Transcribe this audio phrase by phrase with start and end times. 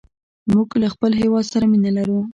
[0.53, 2.19] موږ له خپل هېواد سره مینه لرو.